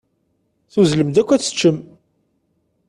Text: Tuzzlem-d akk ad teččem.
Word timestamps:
Tuzzlem-d 0.71 1.15
akk 1.21 1.29
ad 1.31 1.41
teččem. 1.41 1.77